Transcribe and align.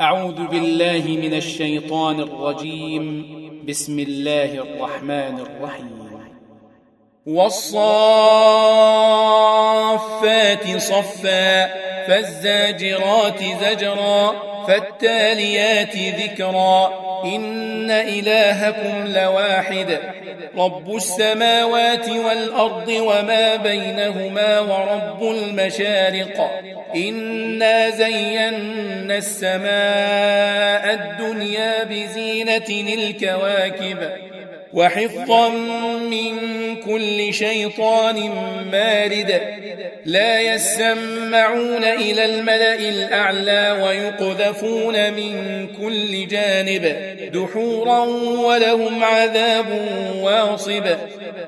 أعوذ 0.00 0.46
بالله 0.46 1.02
من 1.06 1.34
الشيطان 1.34 2.20
الرجيم. 2.20 3.26
بسم 3.68 3.98
الله 3.98 4.44
الرحمن 4.44 5.38
الرحيم. 5.40 6.08
والصافات 7.26 7.76
صفا 10.76 11.66
فالزاجرات 12.06 13.42
زجرا. 13.42 14.34
فالتاليات 14.68 15.96
ذكرا. 15.96 17.08
إن 17.24 17.90
إلهكم 17.90 19.06
لواحد. 19.06 19.98
رب 20.58 20.96
السماوات 20.96 22.08
والأرض 22.08 22.88
وما 22.88 23.56
بينهما 23.56 24.60
ورب 24.60 25.22
المشارق. 25.22 26.62
إنا 26.96 27.90
زينا 27.90 29.16
السماء 29.16 30.94
الدنيا 30.94 31.84
بزينة 31.84 32.92
الكواكب. 32.94 34.10
وحفظا 34.72 35.48
من 35.98 36.36
كل 36.76 37.34
شيطان 37.34 38.30
مارد 38.72 39.40
لا 40.04 40.40
يسمعون 40.40 41.84
إلى 41.84 42.24
الملأ 42.24 42.74
الأعلى 42.74 43.80
ويقذفون 43.82 45.12
من 45.12 45.66
كل 45.82 46.28
جانب 46.28 46.96
دحورا 47.32 48.00
ولهم 48.44 49.04
عذاب 49.04 49.66
واصب 50.22 50.84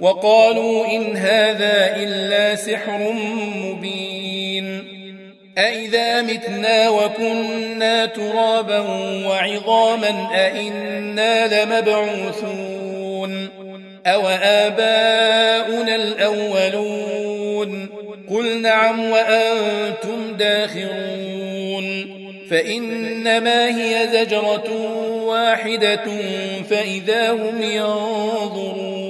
وقالوا 0.00 0.86
إن 0.86 1.16
هذا 1.16 1.96
إلا 1.96 2.54
سحر 2.54 3.12
مبين 3.56 4.84
أئذا 5.58 6.22
متنا 6.22 6.88
وكنا 6.88 8.06
ترابا 8.06 8.78
وعظاما 9.26 10.28
أئنا 10.34 11.64
لمبعوثون 11.64 13.48
أو 14.06 14.28
آباؤنا 14.28 15.96
الأولون 15.96 17.88
قل 18.30 18.62
نعم 18.62 19.10
وأنتم 19.10 20.36
داخرون 20.36 22.20
فإنما 22.50 23.66
هي 23.68 24.08
زجرة 24.12 24.70
واحدة 25.24 26.04
فإذا 26.70 27.30
هم 27.30 27.62
ينظرون 27.62 29.09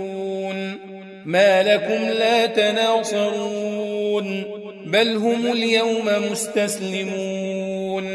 ما 1.25 1.63
لكم 1.63 2.09
لا 2.19 2.45
تناصرون 2.45 4.43
بل 4.85 5.15
هم 5.15 5.51
اليوم 5.51 6.09
مستسلمون. 6.31 8.05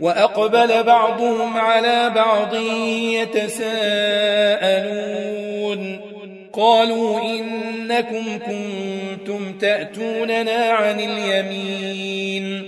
وأقبل 0.00 0.82
بعضهم 0.82 1.56
على 1.56 2.12
بعض 2.14 2.54
يتساءلون. 2.94 3.70
قالوا 6.52 7.20
إنكم 7.20 8.38
كنتم 8.38 9.52
تأتوننا 9.60 10.64
عن 10.64 11.00
اليمين. 11.00 12.62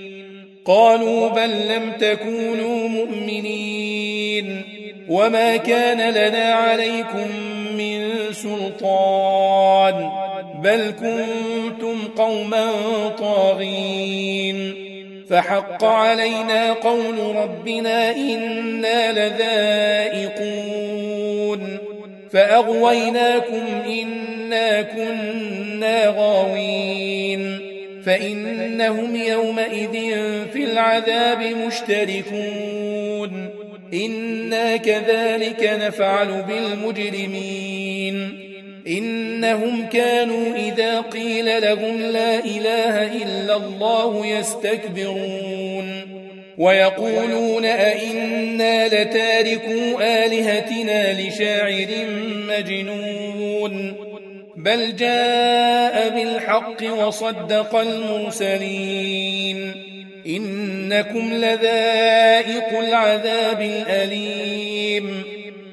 قالوا 0.64 1.28
بل 1.28 1.50
لم 1.50 1.92
تكونوا 2.00 2.88
مؤمنين. 2.88 4.62
وما 5.08 5.56
كان 5.56 6.14
لنا 6.14 6.44
عليكم 6.44 7.26
من 7.78 8.10
سلطان 8.32 10.10
بل 10.62 10.94
كنتم 11.00 11.96
قوما 12.16 12.66
طاغين. 13.18 14.74
فحق 15.30 15.84
علينا 15.84 16.72
قول 16.72 17.36
ربنا 17.36 18.10
إنا 18.10 19.12
لذائقون. 19.12 20.18
فأغويناكم 22.32 23.62
إنا 23.86 24.82
كنا 24.82 26.14
غاوين. 26.18 27.58
فإنهم 28.06 29.16
يومئذ 29.16 29.92
في 30.52 30.64
العذاب 30.64 31.42
مشتركون. 31.66 32.77
إنا 33.94 34.76
كذلك 34.76 35.70
نفعل 35.82 36.42
بالمجرمين 36.48 38.38
إنهم 38.88 39.86
كانوا 39.86 40.56
إذا 40.56 41.00
قيل 41.00 41.62
لهم 41.62 42.00
لا 42.00 42.44
إله 42.44 43.22
إلا 43.22 43.56
الله 43.56 44.26
يستكبرون 44.26 46.02
ويقولون 46.58 47.64
أئنا 47.64 48.88
لتاركوا 48.88 50.24
آلهتنا 50.24 51.20
لشاعر 51.20 51.88
مجنون 52.48 53.94
بل 54.56 54.96
جاء 54.96 56.08
بالحق 56.08 56.92
وصدق 57.06 57.74
المرسلين 57.76 59.74
إنكم 60.28 61.32
لذائق 61.32 62.78
العذاب 62.78 63.60
الأليم 63.60 65.22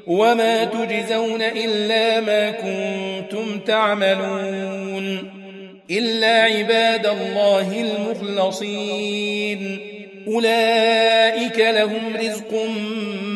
وما 0.07 0.63
تجزون 0.63 1.41
إلا 1.41 2.19
ما 2.19 2.51
كنتم 2.51 3.59
تعملون 3.59 5.31
إلا 5.91 6.43
عباد 6.43 7.07
الله 7.07 7.81
المخلصين. 7.81 9.79
أولئك 10.27 11.59
لهم 11.59 12.15
رزق 12.15 12.67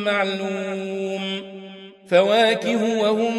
معلوم. 0.05 1.41
فواكه 2.09 2.99
وهم 2.99 3.33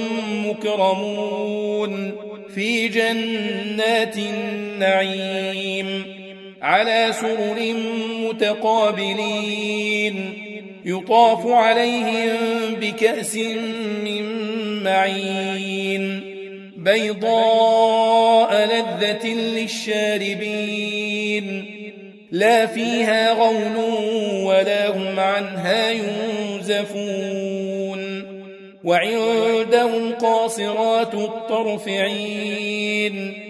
مكرمون. 0.50 2.12
في 2.54 2.88
جنات 2.88 4.16
النعيم. 4.16 6.19
على 6.62 7.12
سرر 7.12 7.74
متقابلين 8.28 10.16
يطاف 10.84 11.46
عليهم 11.46 12.36
بكأس 12.80 13.36
من 14.04 14.24
معين 14.82 16.20
بيضاء 16.76 18.54
لذة 18.54 19.26
للشاربين 19.58 20.56
لا 22.30 22.66
فيها 22.66 23.32
غول 23.32 23.76
ولا 24.44 24.88
هم 24.96 25.20
عنها 25.20 25.90
ينزفون 25.90 27.20
وعندهم 28.84 30.12
قاصرات 30.12 31.14
الطرف 31.14 31.88
عين 31.88 33.49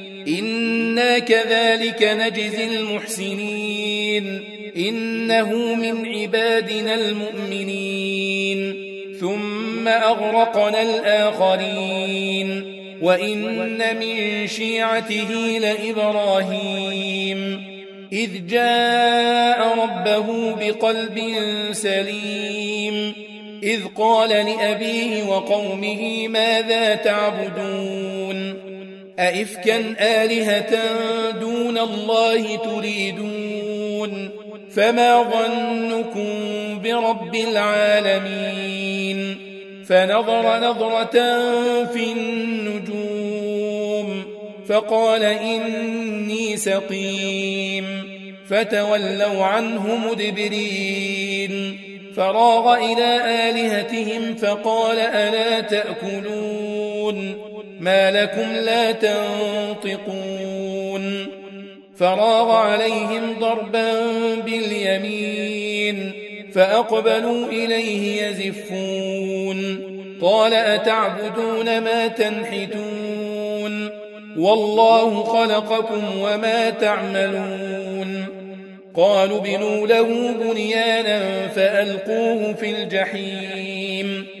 إنا 0.91 1.19
كذلك 1.19 2.03
نجزي 2.03 2.63
المحسنين 2.63 4.43
إنه 4.77 5.75
من 5.75 6.05
عبادنا 6.05 6.95
المؤمنين 6.95 8.75
ثم 9.19 9.87
أغرقنا 9.87 10.81
الآخرين 10.81 12.77
وإن 13.01 13.97
من 13.99 14.47
شيعته 14.47 15.59
لإبراهيم 15.59 17.63
إذ 18.13 18.47
جاء 18.47 19.83
ربه 19.83 20.55
بقلب 20.55 21.21
سليم 21.71 23.13
إذ 23.63 23.79
قال 23.97 24.29
لأبيه 24.29 25.23
وقومه 25.23 26.27
ماذا 26.27 26.95
تعبدون 26.95 28.20
أئفكا 29.21 29.95
آلهة 29.99 30.79
دون 31.31 31.77
الله 31.77 32.55
تريدون 32.55 34.29
فما 34.75 35.23
ظنكم 35.23 36.29
برب 36.83 37.35
العالمين 37.35 39.37
فنظر 39.87 40.59
نظرة 40.59 41.11
في 41.85 42.11
النجوم 42.11 43.51
فقال 44.67 45.23
إني 45.23 46.57
سقيم 46.57 47.85
فتولوا 48.49 49.45
عنه 49.45 49.95
مدبرين 49.95 51.79
فراغ 52.15 52.75
إلى 52.75 53.21
آلهتهم 53.49 54.35
فقال 54.35 54.99
ألا 54.99 55.59
تأكلون 55.59 57.50
ما 57.81 58.11
لكم 58.11 58.51
لا 58.65 58.91
تنطقون. 58.91 60.21
فراغ 61.97 62.51
عليهم 62.51 63.39
ضربا 63.39 63.93
باليمين 64.45 66.11
فأقبلوا 66.53 67.47
إليه 67.47 68.23
يزفون. 68.23 69.79
قال 70.21 70.53
أتعبدون 70.53 71.79
ما 71.79 72.07
تنحتون؟ 72.07 73.89
والله 74.37 75.23
خلقكم 75.23 76.03
وما 76.19 76.69
تعملون. 76.69 78.25
قالوا 78.95 79.39
بنوا 79.39 79.87
له 79.87 80.31
بنيانا 80.31 81.47
فألقوه 81.47 82.53
في 82.53 82.69
الجحيم. 82.69 84.40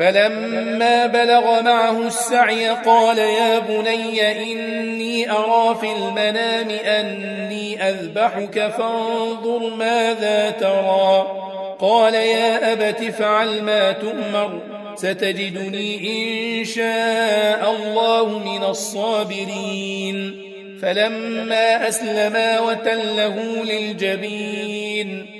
فلما 0.00 1.06
بلغ 1.06 1.62
معه 1.62 2.06
السعي 2.06 2.68
قال 2.68 3.18
يا 3.18 3.58
بني 3.58 4.52
إني 4.52 5.30
أرى 5.30 5.78
في 5.80 5.92
المنام 5.92 6.70
أني 6.70 7.88
أذبحك 7.88 8.68
فانظر 8.78 9.74
ماذا 9.74 10.50
ترى. 10.50 11.26
قال 11.78 12.14
يا 12.14 12.72
أبت 12.72 13.02
فعل 13.04 13.62
ما 13.62 13.92
تؤمر 13.92 14.60
ستجدني 14.96 15.96
إن 16.60 16.64
شاء 16.64 17.76
الله 17.78 18.38
من 18.38 18.64
الصابرين. 18.64 20.42
فلما 20.82 21.88
أسلما 21.88 22.60
وتله 22.60 23.64
للجبين. 23.64 25.39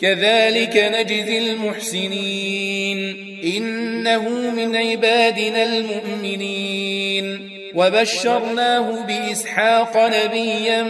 كذلك 0.00 0.76
نجزي 0.76 1.38
المحسنين. 1.38 3.16
إنه 3.56 4.50
من 4.50 4.76
عبادنا 4.76 5.62
المؤمنين. 5.62 7.50
وبشرناه 7.74 9.06
بإسحاق 9.06 9.96
نبيا 9.96 10.82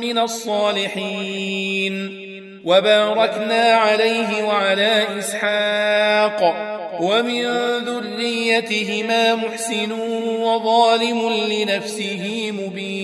من 0.00 0.18
الصالحين. 0.18 2.20
وباركنا 2.64 3.62
عليه 3.62 4.44
وعلى 4.44 5.06
إسحاق. 5.18 6.70
ومن 7.00 7.44
ذريتهما 7.78 9.34
محسن 9.34 9.92
وظالم 10.40 11.32
لنفسه 11.50 12.52
مبين. 12.52 13.03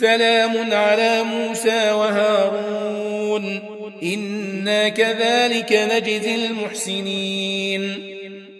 سلام 0.00 0.74
على 0.74 1.22
موسى 1.22 1.90
وهارون. 1.90 3.60
إنا 4.02 4.88
كذلك 4.88 5.72
نجزي 5.72 6.34
المحسنين. 6.34 7.82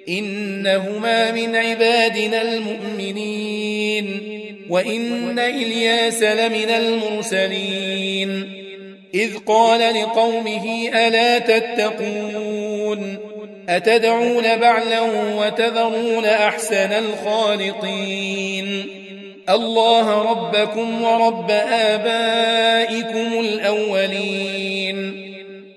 إنهما 0.08 1.30
من 1.30 1.56
عبادنا 1.56 2.42
المؤمنين. 2.42 4.20
وإن 4.70 5.38
إلياس 5.38 6.22
لمن 6.22 6.70
المرسلين. 6.70 8.52
إذ 9.14 9.30
قال 9.46 9.80
لقومه 9.80 10.88
ألا 10.88 11.38
تتقون؟ 11.38 13.16
أتدعون 13.68 14.56
بعلا 14.56 15.00
وتذرون 15.36 16.24
أحسن 16.24 16.92
الخالقين؟ 16.92 18.84
الله 19.48 20.22
ربكم 20.30 21.02
ورب 21.02 21.50
آبائكم 21.70 23.40
الأولين. 23.40 25.24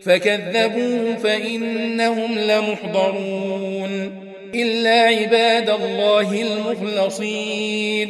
فكذبوه 0.01 1.15
فإنهم 1.23 2.39
لمحضرون. 2.39 4.23
إلا 4.55 5.01
عباد 5.01 5.69
الله 5.69 6.41
المخلصين. 6.41 8.09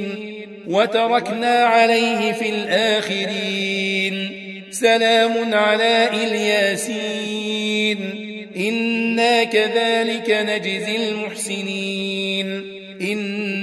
وتركنا 0.68 1.64
عليه 1.64 2.32
في 2.32 2.50
الآخرين. 2.50 4.32
سلام 4.72 5.54
على 5.54 6.10
الياسين 6.24 7.98
إنا 8.58 9.44
كذلك 9.44 10.30
نجزي 10.30 10.96
المحسنين. 10.96 12.78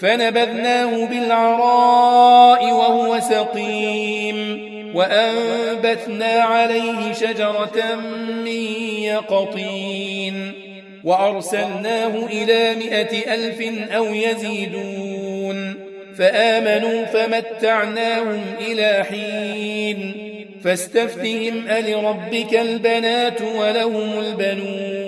فنبذناه 0.00 1.06
بالعراء 1.06 2.72
وهو 2.72 3.20
سقيم 3.20 4.68
وأنبتنا 4.94 6.32
عليه 6.32 7.12
شجرة 7.12 7.94
من 8.44 8.46
يقطين 9.02 10.52
وأرسلناه 11.04 12.26
إلى 12.26 12.74
مائه 12.74 13.34
ألف 13.34 13.90
أو 13.90 14.04
يزيدون 14.04 15.74
فآمنوا 16.18 17.04
فمتعناهم 17.04 18.42
إلى 18.60 19.04
حين 19.04 20.28
فاستفتهم 20.64 21.68
ألربك 21.68 22.54
البنات 22.54 23.42
ولهم 23.42 24.18
البنون 24.18 25.07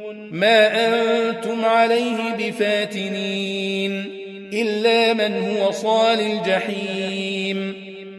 ما 0.31 0.87
أنتم 0.87 1.65
عليه 1.65 2.35
بفاتنين 2.39 4.05
إلا 4.53 5.13
من 5.13 5.43
هو 5.43 5.71
صال 5.71 6.19
الجحيم 6.19 7.73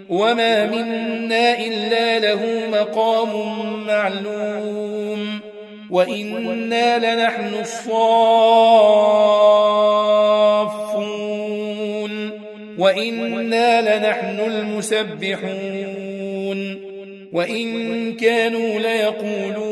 وما 0.08 0.66
منا 0.66 1.58
إلا 1.58 2.18
له 2.18 2.40
مقام 2.72 3.30
معلوم 3.86 5.40
وإنا 5.90 6.98
لنحن 6.98 7.54
الصافون 7.60 8.02
وإنا 12.78 13.98
لنحن 13.98 14.40
المسبحون 14.40 15.72
وإن 17.32 18.12
كانوا 18.12 18.78
ليقولون 18.78 19.71